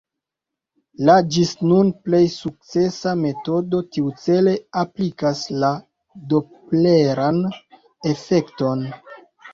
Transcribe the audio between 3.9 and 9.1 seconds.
tiucele aplikas la dopleran efekton.